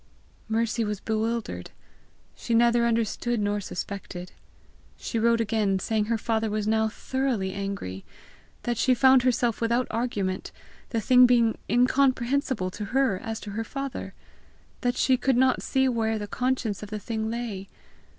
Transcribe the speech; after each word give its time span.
Mercy 0.49 0.83
was 0.83 0.99
bewildered. 0.99 1.69
She 2.35 2.55
neither 2.55 2.87
understood 2.87 3.39
nor 3.39 3.61
suspected. 3.61 4.31
She 4.97 5.19
wrote 5.19 5.39
again, 5.39 5.77
saying 5.77 6.05
her 6.05 6.17
father 6.17 6.49
was 6.49 6.67
now 6.67 6.87
thoroughly 6.87 7.53
angry; 7.53 8.03
that 8.63 8.79
she 8.79 8.95
found 8.95 9.21
herself 9.21 9.61
without 9.61 9.85
argument, 9.91 10.51
the 10.89 11.01
thing 11.01 11.27
being 11.27 11.55
incomprehensible 11.69 12.71
to 12.71 12.85
her 12.85 13.19
as 13.19 13.39
to 13.41 13.51
her 13.51 13.63
father; 13.63 14.15
that 14.81 14.97
she 14.97 15.17
could 15.17 15.37
not 15.37 15.61
see 15.61 15.87
where 15.87 16.17
the 16.17 16.25
conscience 16.25 16.81
of 16.81 16.89
the 16.89 16.97
thing 16.97 17.29
lay. 17.29 17.69